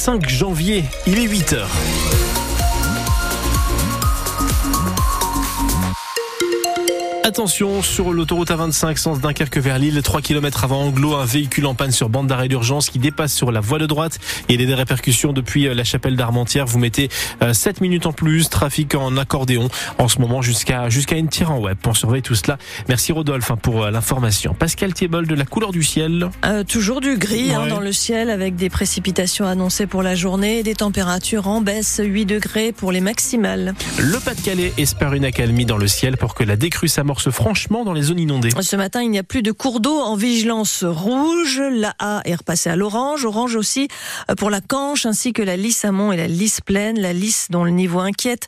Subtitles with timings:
[0.00, 0.84] 25 janvier.
[1.06, 1.56] Il est 8
[7.30, 11.76] Attention sur l'autoroute A25 sens Dunkerque vers Lille, 3 km avant Anglo, un véhicule en
[11.76, 14.18] panne sur bande d'arrêt d'urgence qui dépasse sur la voie de droite.
[14.48, 16.66] Il y a des répercussions depuis euh, la chapelle d'Armentières.
[16.66, 17.08] Vous mettez
[17.40, 19.68] 7 euh, minutes en plus, trafic en accordéon
[19.98, 21.78] en ce moment jusqu'à jusqu'à une tire en web.
[21.86, 22.58] On surveille tout cela.
[22.88, 24.52] Merci Rodolphe hein, pour euh, l'information.
[24.52, 26.30] Pascal Thiebol de la couleur du ciel.
[26.66, 30.62] toujours du gris hein, dans le ciel avec des précipitations annoncées pour la journée et
[30.64, 33.74] des températures en baisse, 8 degrés pour les maximales.
[34.00, 37.92] Le Pas-de-Calais espère une accalmie dans le ciel pour que la décrue s'amorce franchement dans
[37.92, 38.50] les zones inondées.
[38.60, 41.60] Ce matin, il n'y a plus de cours d'eau en vigilance rouge.
[41.70, 43.24] La A est repassée à l'orange.
[43.24, 43.88] Orange aussi
[44.38, 46.98] pour la Canche ainsi que la Lys Amont et la Lys Pleine.
[46.98, 48.46] La Lys dont le niveau inquiète.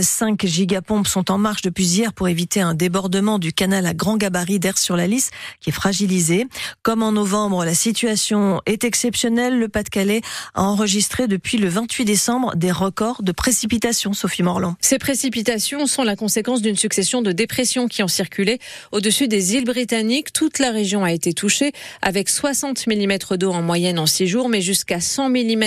[0.00, 3.94] 5 euh, gigapompes sont en marche depuis hier pour éviter un débordement du canal à
[3.94, 6.46] grand gabarit d'air sur la Lys qui est fragilisé.
[6.82, 9.58] Comme en novembre, la situation est exceptionnelle.
[9.58, 10.20] Le Pas-de-Calais
[10.54, 14.12] a enregistré depuis le 28 décembre des records de précipitations.
[14.12, 14.74] Sophie Morland.
[14.80, 18.58] Ces précipitations sont la conséquence d'une succession de dépressions qui ont circulé
[18.92, 20.32] au-dessus des îles britanniques.
[20.32, 24.48] Toute la région a été touchée avec 60 mm d'eau en moyenne en 6 jours,
[24.48, 25.64] mais jusqu'à 100 mm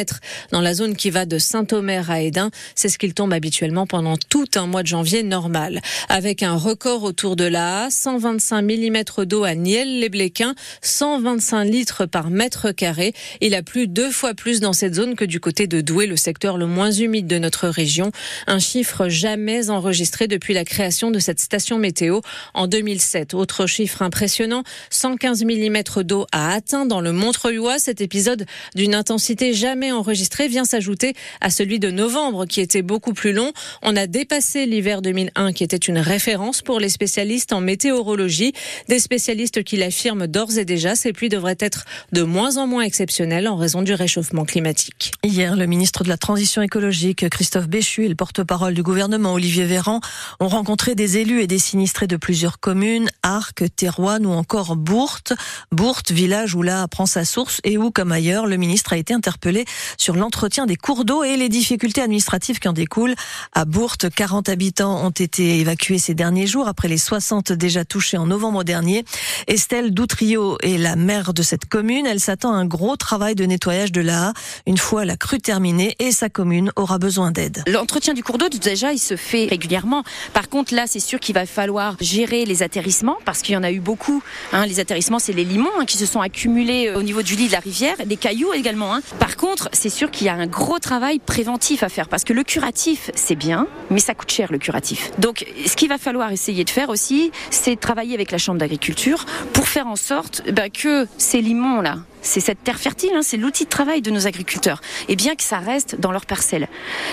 [0.52, 2.52] dans la zone qui va de Saint-Omer à Édin.
[2.76, 5.82] C'est ce qu'il tombe habituellement pendant tout un mois de janvier normal.
[6.10, 12.72] Avec un record autour de la 125 mm d'eau à Niel-les-Bléquins, 125 litres par mètre
[12.72, 13.14] carré.
[13.42, 16.18] Il a plu deux fois plus dans cette zone que du côté de Douai, le
[16.18, 18.12] secteur le moins humide de notre région.
[18.48, 22.22] Un chiffre jamais enregistré depuis la création de cette station météo
[22.54, 23.34] en 2007.
[23.34, 27.80] Autre chiffre impressionnant, 115 mm d'eau a atteint dans le Montreuilois.
[27.80, 28.46] Cet épisode
[28.76, 33.52] d'une intensité jamais enregistrée vient s'ajouter à celui de novembre qui était beaucoup plus long.
[33.82, 38.54] On a dépassé l'hiver 2001 qui était une référence pour les spécialistes en météorologie.
[38.88, 42.84] Des spécialistes qui l'affirment d'ores et déjà, ces pluies devraient être de moins en moins
[42.84, 45.12] exceptionnelles en raison du réchauffement climatique.
[45.24, 49.66] Hier, le ministre de la Transition écologique, Christophe Béchu, et le porte-parole du gouvernement, Olivier
[49.66, 50.00] Véran,
[50.40, 55.34] ont rencontré des élus et des sinistrés de plusieurs communes, Arc, Terroine ou encore Bourte.
[55.72, 59.14] Bourte, village où là prend sa source et où, comme ailleurs, le ministre a été
[59.14, 59.66] interpellé
[59.98, 63.16] sur l'entretien des cours d'eau et les difficultés administratives qui en découlent.
[63.54, 68.18] À Bourte, 40 habitants ont été évacués ces derniers jours après les 60 déjà touchés
[68.18, 69.06] en novembre dernier.
[69.48, 72.06] Estelle Doutrio est la maire de cette commune.
[72.06, 74.34] Elle s'attend à un gros travail de nettoyage de la
[74.66, 77.64] une fois la crue terminée et sa commune aura besoin d'aide.
[77.68, 80.04] L'entretien du cours d'eau, déjà, il se fait régulièrement.
[80.34, 83.64] Par contre, là, c'est sûr qu'il va falloir gérer les atterrissements parce qu'il y en
[83.64, 84.24] a eu beaucoup.
[84.54, 84.66] Hein.
[84.66, 87.48] Les atterrissements, c'est les limons hein, qui se sont accumulés euh, au niveau du lit
[87.48, 88.94] de la rivière, des cailloux également.
[88.94, 89.02] Hein.
[89.20, 92.34] Par contre, c'est sûr qu'il y a un gros travail préventif à faire parce que
[92.34, 95.12] le curatif, c'est bien, mais ça coûte cher le curatif.
[95.18, 99.26] Donc, ce qu'il va falloir essayer de faire aussi, c'est travailler avec la Chambre d'agriculture
[99.76, 103.70] faire en sorte bah, que ces limons-là, c'est cette terre fertile, hein, c'est l'outil de
[103.70, 104.82] travail de nos agriculteurs.
[105.10, 106.68] Et bien que ça reste dans leurs parcelles.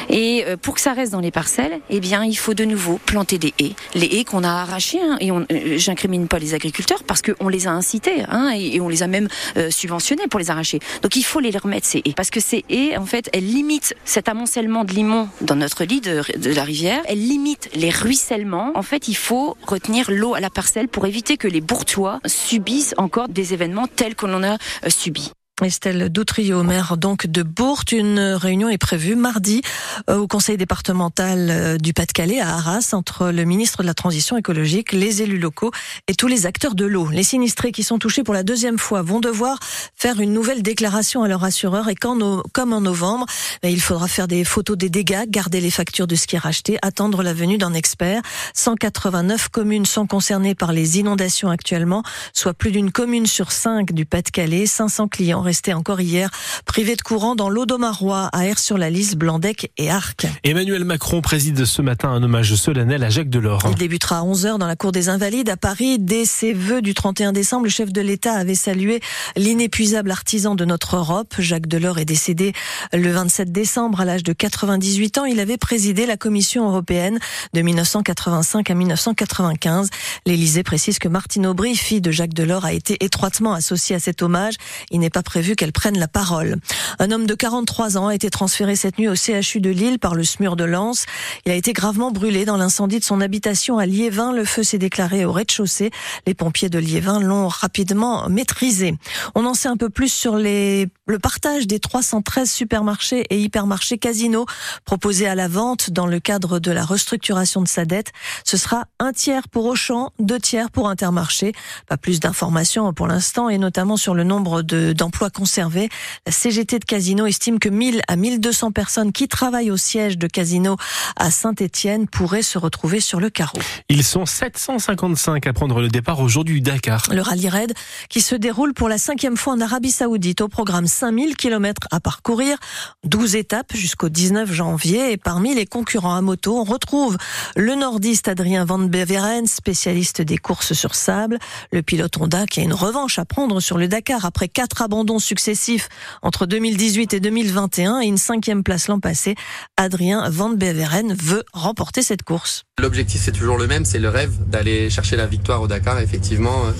[0.09, 2.99] Et euh, pour que ça reste dans les parcelles, eh bien il faut de nouveau
[3.05, 3.75] planter des haies.
[3.95, 5.45] Les haies qu'on a arrachées, hein, et euh,
[5.77, 9.29] j'incrimine pas les agriculteurs parce qu'on les a incités, hein, et, on les a même
[9.57, 10.79] euh, subventionnés pour les arracher.
[11.03, 13.95] Donc il faut les remettre ces haies, parce que ces haies, en fait, elles limitent
[14.05, 17.03] cet amoncellement de limon dans notre lit de, de la rivière.
[17.07, 18.73] Elles limitent les ruissellements.
[18.75, 22.21] En fait, il faut retenir l'eau à la parcelle pour éviter que les bourtois
[22.53, 24.59] subissent encore des événements tels qu'on en a
[24.89, 25.33] subi.
[25.65, 27.93] Estelle Doutrio, maire donc de Bourte.
[27.93, 29.63] Une réunion est prévue mardi
[30.11, 34.37] euh, au conseil départemental euh, du Pas-de-Calais à Arras entre le ministre de la Transition
[34.37, 35.71] écologique, les élus locaux
[36.09, 37.09] et tous les acteurs de l'eau.
[37.11, 39.59] Les sinistrés qui sont touchés pour la deuxième fois vont devoir
[39.95, 43.27] faire une nouvelle déclaration à leur assureur et quand, comme en novembre,
[43.63, 46.79] il faudra faire des photos des dégâts, garder les factures de ce qui est racheté,
[46.83, 48.23] attendre la venue d'un expert.
[48.55, 52.03] 189 communes sont concernées par les inondations actuellement,
[52.33, 56.31] soit plus d'une commune sur cinq du Pas-de-Calais, 500 clients resté encore hier
[56.65, 60.27] privé de courant dans l'Audomarois, à Air-sur-la-Lys, Blandec et Arc.
[60.45, 63.61] Emmanuel Macron préside ce matin un hommage solennel à Jacques Delors.
[63.69, 65.99] Il débutera à 11h dans la cour des Invalides à Paris.
[65.99, 69.01] Dès ses vœux du 31 décembre, le chef de l'État avait salué
[69.37, 71.35] l'inépuisable artisan de notre Europe.
[71.39, 72.55] Jacques Delors est décédé
[72.95, 75.27] le 27 décembre à l'âge de 98 ans.
[75.27, 77.19] Il avait présidé la Commission européenne
[77.53, 79.91] de 1985 à 1995.
[80.25, 84.23] L'Élysée précise que Martine Aubry, fille de Jacques Delors, a été étroitement associée à cet
[84.23, 84.55] hommage.
[84.91, 86.57] Il n'est pas prévu qu'elle prenne la parole.
[86.99, 90.15] Un homme de 43 ans a été transféré cette nuit au CHU de Lille par
[90.15, 91.07] le SMUR de Lens.
[91.47, 94.33] Il a été gravement brûlé dans l'incendie de son habitation à Liévin.
[94.33, 95.91] Le feu s'est déclaré au rez-de-chaussée.
[96.27, 98.95] Les pompiers de Liévin l'ont rapidement maîtrisé.
[99.35, 103.97] On en sait un peu plus sur les, le partage des 313 supermarchés et hypermarchés
[103.97, 104.45] Casino
[104.85, 108.13] proposés à la vente dans le cadre de la restructuration de sa dette.
[108.45, 111.55] Ce sera un tiers pour Auchan, deux tiers pour Intermarché.
[111.89, 115.89] Pas plus d'informations pour l'instant et notamment sur le nombre d'emplois l'emploi conservé.
[116.27, 120.27] La CGT de Casino estime que 1000 à 1200 personnes qui travaillent au siège de
[120.27, 120.77] Casino
[121.17, 123.59] à Saint-Étienne pourraient se retrouver sur le carreau.
[123.89, 127.07] Ils sont 755 à prendre le départ aujourd'hui du Dakar.
[127.13, 127.73] Le rallye raid
[128.09, 132.01] qui se déroule pour la cinquième fois en Arabie Saoudite au programme 5000 km à
[132.01, 132.59] parcourir,
[133.05, 137.17] 12 étapes jusqu'au 19 janvier et parmi les concurrents à moto, on retrouve
[137.55, 141.39] le nordiste Adrien Van Beveren, spécialiste des courses sur sable,
[141.71, 145.12] le pilote Honda qui a une revanche à prendre sur le Dakar après quatre abandons
[145.19, 145.89] successifs
[146.23, 149.35] entre 2018 et 2021 et une cinquième place l'an passé.
[149.77, 152.65] Adrien Van Beveren veut remporter cette course.
[152.81, 156.01] L'objectif c'est toujours le même, c'est le rêve d'aller chercher la victoire au Dakar.
[156.01, 156.73] Effectivement, euh,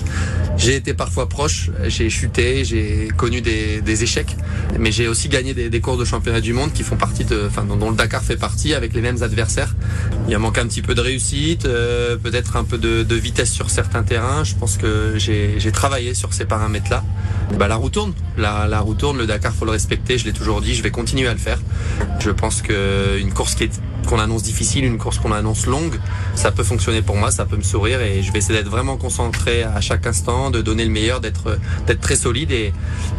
[0.57, 4.35] j'ai été parfois proche, j'ai chuté, j'ai connu des, échecs,
[4.79, 7.63] mais j'ai aussi gagné des, des, cours de championnat du monde qui font partie enfin
[7.63, 9.75] dont le Dakar fait partie avec les mêmes adversaires.
[10.27, 13.69] Il a manqué un petit peu de réussite, euh, peut-être un peu de, vitesse sur
[13.69, 14.43] certains terrains.
[14.43, 17.03] Je pense que j'ai travaillé sur ces paramètres-là.
[17.57, 19.17] Bah, la roue tourne, la, la tourne.
[19.17, 20.17] Le Dakar faut le respecter.
[20.17, 21.59] Je l'ai toujours dit, je vais continuer à le faire.
[22.19, 23.55] Je pense que une course
[24.07, 25.99] qu'on annonce difficile, une course qu'on annonce longue,
[26.35, 28.97] ça peut fonctionner pour moi, ça peut me sourire et je vais essayer d'être vraiment
[28.97, 31.57] concentré à chaque instant, de donner le meilleur, d'être
[32.01, 32.73] très solide et,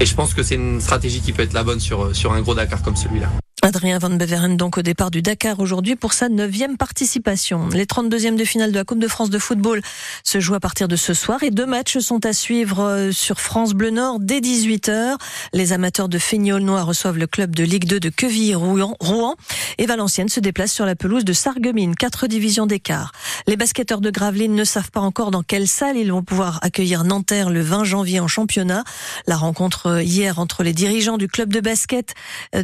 [0.05, 2.83] je pense que c'est une stratégie qui peut être la bonne sur un gros Dakar
[2.83, 3.29] comme celui-là.
[3.65, 7.71] Adrien Van Beveren donc au départ du Dakar aujourd'hui pour sa neuvième participation.
[7.71, 9.81] Les 32e de finale de la Coupe de France de football
[10.23, 13.41] se jouent à partir de ce soir et deux matchs sont à suivre euh, sur
[13.41, 15.17] France Bleu Nord dès 18h.
[15.55, 19.37] Les amateurs de Feignolnois reçoivent le club de Ligue 2 de Quevilly-Rouen
[19.79, 23.13] et Valenciennes se déplace sur la pelouse de Sarreguemines, quatre divisions d'écart.
[23.47, 27.03] Les basketteurs de Gravelines ne savent pas encore dans quelle salle ils vont pouvoir accueillir
[27.05, 28.85] Nanterre le 20 janvier en championnat.
[29.27, 32.13] La rencontre euh, hier entre les dirigeants du club de basket
[32.55, 32.63] euh,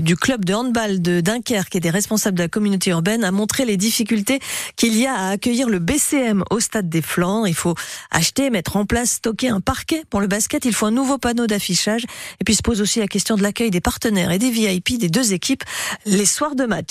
[0.00, 3.64] du club de handball de Dunkerque et des responsables de la communauté urbaine a montré
[3.64, 4.40] les difficultés
[4.76, 7.48] qu'il y a à accueillir le BCM au stade des Flandres.
[7.48, 7.74] Il faut
[8.10, 10.64] acheter, mettre en place, stocker un parquet pour le basket.
[10.64, 12.04] Il faut un nouveau panneau d'affichage.
[12.40, 15.08] Et puis se pose aussi la question de l'accueil des partenaires et des VIP des
[15.08, 15.64] deux équipes
[16.06, 16.88] les soirs de match.